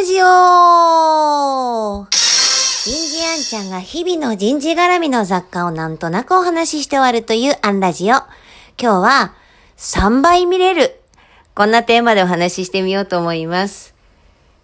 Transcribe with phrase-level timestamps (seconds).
[0.00, 8.16] ラジオ人事アンちゃんが日々の人事絡みの雑貨をなんとなくお話しして終わるというアンラジオ。
[8.16, 8.24] 今
[8.78, 9.34] 日は
[9.76, 11.02] 3倍見れる。
[11.54, 13.94] こんなテーマでお話ししてみようと思います。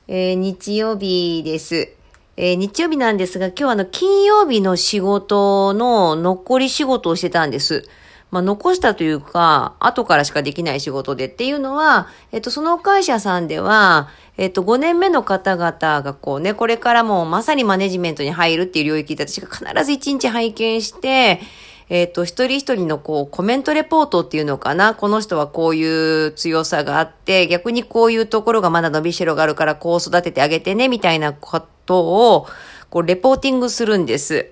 [0.09, 1.93] えー日曜日です。
[2.39, 7.87] えー日曜日なんですが、今日はあの、金曜日の仕事の残り仕事をしてたんです。
[8.31, 14.09] まあ、残したというか、後からしかできない仕事でっていうのは、えっと、その会社さんでは、
[14.39, 21.41] えっと、5年目の方々がこうね、これからもまさにマネジメントに入るっていう領域で私が必ず1日拝見して、
[21.89, 24.95] えっ、と、一人一人のこう、コメントレポートっていうのかな。
[24.95, 32.01] この人はこういう強さがあって、逆にこういうところがまだ伸びしろがあるから、こう育ててあげてね、みたいなこと
[32.35, 32.47] を、
[32.91, 34.51] こう、レポーティングするんです。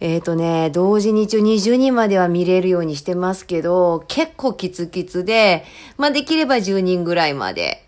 [0.00, 5.64] えっ、とね、同時に一応20人までは見れるようにしてますけど、結構キツキツで、
[5.96, 7.86] まあできれば10人ぐらいまで。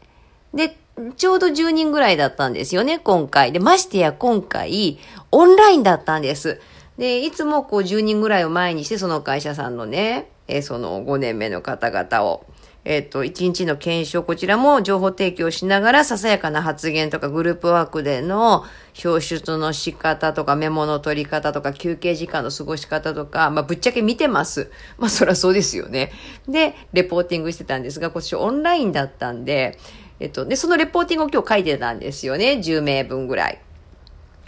[0.54, 0.74] で、
[1.16, 3.52] ちょうど10人ぐらいだったんですよね、今回。
[3.52, 4.98] で、ましてや今回、
[5.30, 6.60] オンラインだったんです。
[6.96, 12.46] で、いつもこう10人ぐらいを前にして、その会社さんのね、えーその5年目の方々を、
[12.84, 18.65] えっ、と、1日の検証、こちらも情報提供しながら、ささやかな発言とか、グループワークでの
[19.04, 24.71] 表出の仕方とか、メモの取り方とか、休憩時間の過ごし方とか、まあ、ぶっちゃけ見てます。
[24.99, 26.12] まあ、そりゃそうですよね。
[26.49, 29.78] で、レポーティングしてたんですが、こっちオンラインだったんで、
[30.18, 32.60] えっと、で、そのレポーティングを今日書いてたんですよね。
[32.62, 33.60] 10名分ぐらい。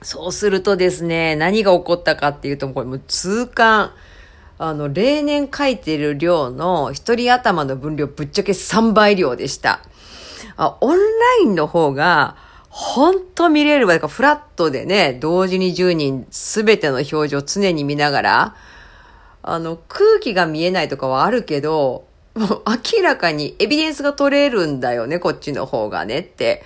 [0.02, 3.92] そうするとですね、何が起こったかっていうと、これもう痛感。
[4.60, 9.80] あの、例年書いてる量の一人頭の分量ぶっちゃけ3倍量でした。
[10.56, 11.02] あ、オンラ
[11.42, 12.36] インの方が、
[12.68, 13.94] ほんと見れるわ。
[13.94, 18.56] だからフラットでね、同時に10人すべての表情常に見ながら、
[19.42, 22.07] あの、空気が見えないとかはあるけど、
[22.38, 22.62] もう
[22.96, 26.62] 明らかにエビデンスが取れるんだよね、こっちの方がねって。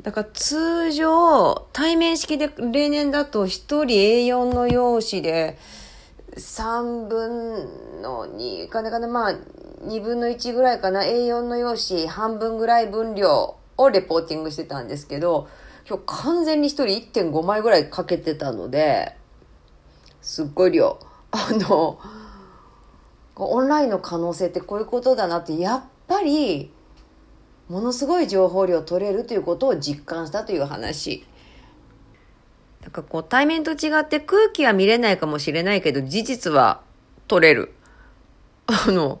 [0.00, 5.58] だから通常、対面式で例年だと1人 A4 の用紙で
[6.36, 9.34] 3分の2かなかな、まあ
[9.86, 15.48] 2分の1ぐらいかな、A4 の用紙半分ぐらい分量をレポーティングしてたんですけど、
[15.86, 16.84] 今日完全に1人
[17.20, 19.14] 1.5枚ぐらいかけてたので、
[20.22, 20.98] すっごい量。
[21.30, 21.98] あの、
[23.36, 26.70] オンラインの可能性ってこういうことだなって、やっぱり、
[27.68, 31.26] ものすごい情報量取れるということを実感したという話。
[32.82, 36.82] なんかこう対面と違って空気は見れないかもしれないけど事実は
[37.28, 37.72] 取れる。
[38.66, 39.20] あの、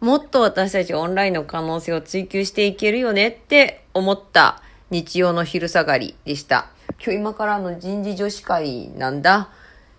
[0.00, 6.70] もっと私たちオンラインの可能性を追求していけるよねって思った日曜の昼下がりでした。
[7.02, 9.50] 今日今からの人事女子会なんだ。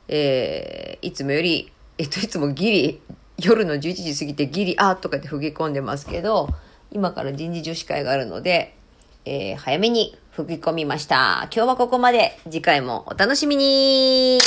[0.08, 3.02] えー、いつもより、えっと、いつもギリ、
[3.38, 6.50] 夜の11時過ぎてギリ、あーとかって吹き込んでますけど、
[6.92, 8.76] 今から人事女子会があるので、
[9.26, 11.48] えー早めに吹き込みました。
[11.54, 12.38] 今日はここまで。
[12.46, 14.40] 次回もお楽しみに